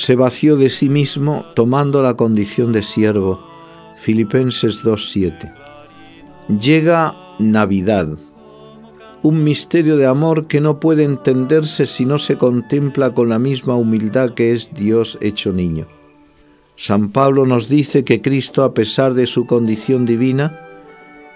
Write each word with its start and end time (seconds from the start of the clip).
Se 0.00 0.16
vació 0.16 0.56
de 0.56 0.70
sí 0.70 0.88
mismo 0.88 1.44
tomando 1.54 2.02
la 2.02 2.14
condición 2.14 2.72
de 2.72 2.82
siervo. 2.82 3.46
Filipenses 3.96 4.82
2.7. 4.82 5.52
Llega 6.58 7.14
Navidad, 7.38 8.08
un 9.22 9.44
misterio 9.44 9.98
de 9.98 10.06
amor 10.06 10.46
que 10.46 10.62
no 10.62 10.80
puede 10.80 11.04
entenderse 11.04 11.84
si 11.84 12.06
no 12.06 12.16
se 12.16 12.36
contempla 12.36 13.12
con 13.12 13.28
la 13.28 13.38
misma 13.38 13.76
humildad 13.76 14.30
que 14.30 14.52
es 14.54 14.72
Dios 14.72 15.18
hecho 15.20 15.52
niño. 15.52 15.86
San 16.76 17.10
Pablo 17.10 17.44
nos 17.44 17.68
dice 17.68 18.02
que 18.02 18.22
Cristo, 18.22 18.64
a 18.64 18.72
pesar 18.72 19.12
de 19.12 19.26
su 19.26 19.44
condición 19.44 20.06
divina, 20.06 20.66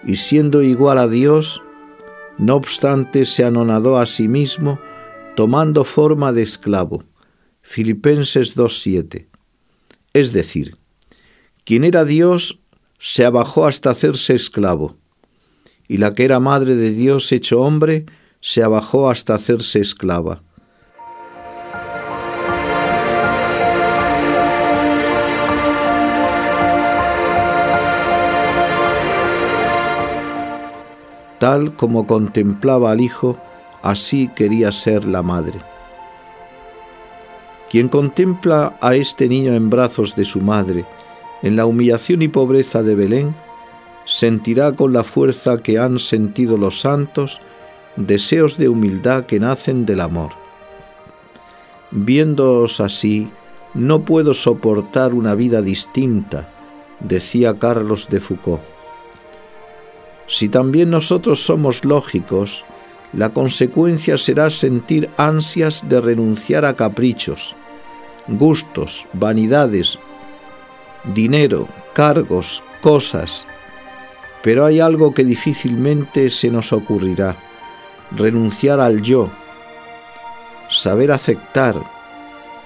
y 0.06 0.16
siendo 0.16 0.62
igual 0.62 0.96
a 0.96 1.06
Dios, 1.06 1.62
no 2.38 2.54
obstante 2.54 3.26
se 3.26 3.44
anonadó 3.44 3.98
a 3.98 4.06
sí 4.06 4.26
mismo, 4.26 4.78
tomando 5.36 5.84
forma 5.84 6.32
de 6.32 6.40
esclavo 6.40 7.04
Filipenses 7.66 8.56
2.7. 8.56 9.26
Es 10.12 10.32
decir, 10.32 10.76
quien 11.64 11.82
era 11.82 12.04
Dios 12.04 12.60
se 12.98 13.24
abajó 13.24 13.66
hasta 13.66 13.90
hacerse 13.90 14.34
esclavo, 14.34 14.98
y 15.88 15.96
la 15.96 16.14
que 16.14 16.24
era 16.24 16.38
madre 16.38 16.76
de 16.76 16.90
Dios 16.90 17.32
hecho 17.32 17.62
hombre 17.62 18.04
se 18.40 18.62
abajó 18.62 19.10
hasta 19.10 19.34
hacerse 19.34 19.80
esclava. 19.80 20.42
Tal 31.40 31.74
como 31.74 32.06
contemplaba 32.06 32.92
al 32.92 33.00
Hijo, 33.00 33.38
así 33.82 34.28
quería 34.28 34.70
ser 34.70 35.06
la 35.06 35.22
madre. 35.22 35.73
Quien 37.74 37.88
contempla 37.88 38.78
a 38.80 38.94
este 38.94 39.28
niño 39.28 39.52
en 39.52 39.68
brazos 39.68 40.14
de 40.14 40.24
su 40.24 40.40
madre, 40.40 40.84
en 41.42 41.56
la 41.56 41.66
humillación 41.66 42.22
y 42.22 42.28
pobreza 42.28 42.84
de 42.84 42.94
Belén, 42.94 43.34
sentirá 44.04 44.76
con 44.76 44.92
la 44.92 45.02
fuerza 45.02 45.58
que 45.58 45.80
han 45.80 45.98
sentido 45.98 46.56
los 46.56 46.78
santos 46.78 47.40
deseos 47.96 48.58
de 48.58 48.68
humildad 48.68 49.26
que 49.26 49.40
nacen 49.40 49.86
del 49.86 50.02
amor. 50.02 50.30
Viéndoos 51.90 52.78
así, 52.78 53.28
no 53.74 54.02
puedo 54.02 54.34
soportar 54.34 55.12
una 55.12 55.34
vida 55.34 55.60
distinta, 55.60 56.48
decía 57.00 57.58
Carlos 57.58 58.08
de 58.08 58.20
Foucault. 58.20 58.62
Si 60.28 60.48
también 60.48 60.90
nosotros 60.90 61.40
somos 61.44 61.84
lógicos, 61.84 62.64
la 63.12 63.30
consecuencia 63.30 64.16
será 64.16 64.48
sentir 64.50 65.10
ansias 65.16 65.88
de 65.88 66.00
renunciar 66.00 66.64
a 66.64 66.74
caprichos, 66.74 67.56
gustos, 68.28 69.06
vanidades, 69.12 69.98
dinero, 71.14 71.68
cargos, 71.92 72.62
cosas. 72.80 73.46
Pero 74.42 74.64
hay 74.64 74.80
algo 74.80 75.14
que 75.14 75.24
difícilmente 75.24 76.30
se 76.30 76.50
nos 76.50 76.72
ocurrirá, 76.72 77.36
renunciar 78.10 78.80
al 78.80 79.02
yo, 79.02 79.30
saber 80.68 81.12
aceptar, 81.12 81.76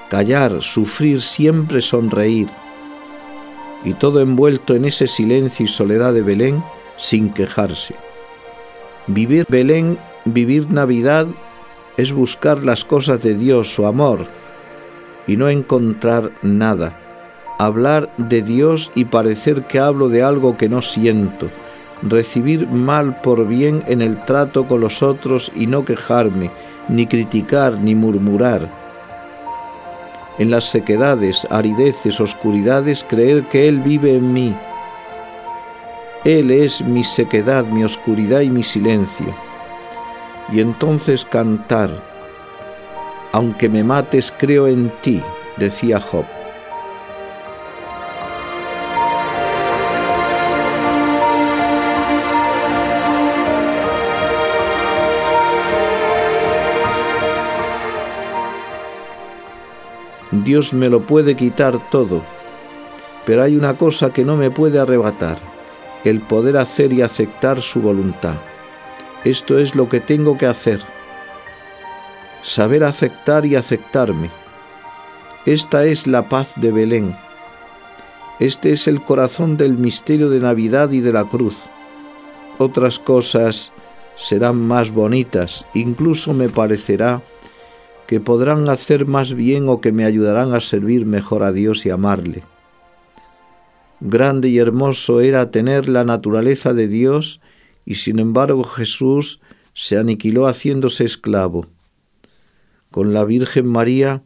callar, 0.08 0.60
sufrir, 0.60 1.20
siempre 1.20 1.80
sonreír, 1.80 2.48
y 3.84 3.94
todo 3.94 4.20
envuelto 4.20 4.74
en 4.74 4.84
ese 4.84 5.06
silencio 5.06 5.64
y 5.64 5.68
soledad 5.68 6.12
de 6.12 6.22
Belén 6.22 6.64
sin 6.96 7.32
quejarse. 7.32 7.94
Vivir 9.06 9.46
Belén, 9.48 9.98
vivir 10.24 10.70
Navidad, 10.72 11.28
es 11.96 12.12
buscar 12.12 12.64
las 12.64 12.84
cosas 12.84 13.22
de 13.22 13.34
Dios, 13.34 13.72
su 13.72 13.86
amor, 13.86 14.28
y 15.28 15.36
no 15.36 15.48
encontrar 15.48 16.32
nada. 16.42 16.98
Hablar 17.58 18.10
de 18.16 18.42
Dios 18.42 18.90
y 18.96 19.04
parecer 19.04 19.64
que 19.68 19.78
hablo 19.78 20.08
de 20.08 20.24
algo 20.24 20.56
que 20.56 20.68
no 20.68 20.82
siento. 20.82 21.50
Recibir 22.02 22.66
mal 22.66 23.20
por 23.20 23.46
bien 23.46 23.84
en 23.86 24.02
el 24.02 24.24
trato 24.24 24.66
con 24.66 24.80
los 24.80 25.02
otros 25.02 25.52
y 25.54 25.66
no 25.66 25.84
quejarme, 25.84 26.50
ni 26.88 27.06
criticar, 27.06 27.78
ni 27.78 27.94
murmurar. 27.94 28.68
En 30.38 30.50
las 30.50 30.64
sequedades, 30.64 31.46
arideces, 31.50 32.20
oscuridades, 32.20 33.04
creer 33.06 33.48
que 33.48 33.68
Él 33.68 33.80
vive 33.80 34.14
en 34.14 34.32
mí. 34.32 34.56
Él 36.24 36.50
es 36.50 36.82
mi 36.82 37.02
sequedad, 37.04 37.64
mi 37.64 37.84
oscuridad 37.84 38.40
y 38.40 38.50
mi 38.50 38.62
silencio. 38.62 39.34
Y 40.50 40.60
entonces 40.60 41.24
cantar, 41.24 42.17
aunque 43.32 43.68
me 43.68 43.84
mates, 43.84 44.32
creo 44.36 44.66
en 44.66 44.90
ti, 45.02 45.22
decía 45.56 46.00
Job. 46.00 46.24
Dios 60.30 60.72
me 60.72 60.88
lo 60.88 61.06
puede 61.06 61.36
quitar 61.36 61.90
todo, 61.90 62.22
pero 63.26 63.42
hay 63.42 63.56
una 63.56 63.76
cosa 63.76 64.10
que 64.10 64.24
no 64.24 64.36
me 64.36 64.50
puede 64.50 64.78
arrebatar, 64.78 65.38
el 66.04 66.20
poder 66.20 66.56
hacer 66.56 66.92
y 66.92 67.02
aceptar 67.02 67.60
su 67.60 67.80
voluntad. 67.80 68.36
Esto 69.24 69.58
es 69.58 69.74
lo 69.74 69.88
que 69.88 70.00
tengo 70.00 70.38
que 70.38 70.46
hacer 70.46 70.80
saber 72.42 72.84
aceptar 72.84 73.46
y 73.46 73.56
aceptarme. 73.56 74.30
Esta 75.46 75.86
es 75.86 76.06
la 76.06 76.28
paz 76.28 76.52
de 76.56 76.72
Belén. 76.72 77.16
Este 78.38 78.72
es 78.72 78.86
el 78.86 79.02
corazón 79.02 79.56
del 79.56 79.76
misterio 79.76 80.30
de 80.30 80.40
Navidad 80.40 80.90
y 80.90 81.00
de 81.00 81.12
la 81.12 81.24
cruz. 81.24 81.64
Otras 82.58 82.98
cosas 82.98 83.72
serán 84.14 84.60
más 84.60 84.90
bonitas, 84.90 85.64
incluso 85.74 86.34
me 86.34 86.48
parecerá 86.48 87.22
que 88.06 88.20
podrán 88.20 88.68
hacer 88.68 89.06
más 89.06 89.34
bien 89.34 89.68
o 89.68 89.80
que 89.80 89.92
me 89.92 90.04
ayudarán 90.04 90.54
a 90.54 90.60
servir 90.60 91.04
mejor 91.06 91.42
a 91.42 91.52
Dios 91.52 91.84
y 91.86 91.90
amarle. 91.90 92.42
Grande 94.00 94.48
y 94.48 94.58
hermoso 94.58 95.20
era 95.20 95.50
tener 95.50 95.88
la 95.88 96.04
naturaleza 96.04 96.72
de 96.72 96.88
Dios 96.88 97.40
y 97.84 97.96
sin 97.96 98.18
embargo 98.18 98.64
Jesús 98.64 99.40
se 99.72 99.98
aniquiló 99.98 100.46
haciéndose 100.46 101.04
esclavo 101.04 101.66
con 102.90 103.12
la 103.12 103.24
Virgen 103.24 103.66
María, 103.66 104.22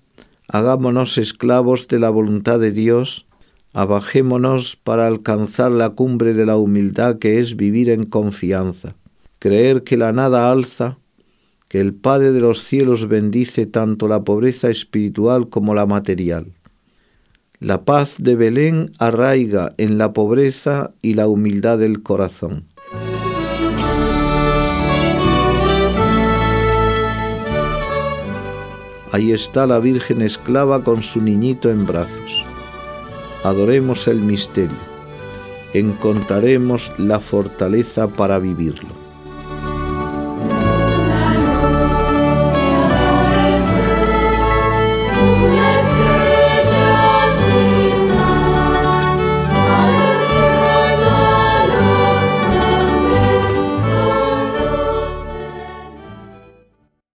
hagámonos 0.48 1.18
esclavos 1.18 1.88
de 1.88 1.98
la 1.98 2.10
voluntad 2.10 2.60
de 2.60 2.72
Dios, 2.72 3.26
abajémonos 3.72 4.76
para 4.76 5.06
alcanzar 5.06 5.70
la 5.70 5.90
cumbre 5.90 6.34
de 6.34 6.46
la 6.46 6.56
humildad 6.56 7.18
que 7.18 7.38
es 7.38 7.56
vivir 7.56 7.90
en 7.90 8.04
confianza, 8.04 8.96
creer 9.38 9.82
que 9.82 9.96
la 9.96 10.12
nada 10.12 10.50
alza, 10.50 10.98
que 11.68 11.80
el 11.80 11.94
Padre 11.94 12.32
de 12.32 12.40
los 12.40 12.62
cielos 12.62 13.08
bendice 13.08 13.64
tanto 13.64 14.06
la 14.08 14.24
pobreza 14.24 14.68
espiritual 14.68 15.48
como 15.48 15.74
la 15.74 15.86
material. 15.86 16.52
La 17.58 17.84
paz 17.84 18.16
de 18.18 18.34
Belén 18.36 18.92
arraiga 18.98 19.72
en 19.78 19.96
la 19.96 20.12
pobreza 20.12 20.92
y 21.00 21.14
la 21.14 21.28
humildad 21.28 21.78
del 21.78 22.02
corazón. 22.02 22.71
Ahí 29.12 29.32
está 29.32 29.66
la 29.66 29.78
Virgen 29.78 30.22
esclava 30.22 30.82
con 30.82 31.02
su 31.02 31.20
niñito 31.20 31.70
en 31.70 31.86
brazos. 31.86 32.46
Adoremos 33.44 34.08
el 34.08 34.22
misterio. 34.22 34.76
Encontraremos 35.74 36.92
la 36.96 37.20
fortaleza 37.20 38.08
para 38.08 38.38
vivirlo. 38.38 39.01